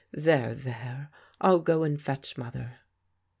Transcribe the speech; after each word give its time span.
There, 0.13 0.55
there, 0.55 1.11
I'll 1.39 1.59
go 1.59 1.83
and 1.83 2.01
fetch 2.01 2.35
Mother." 2.35 2.79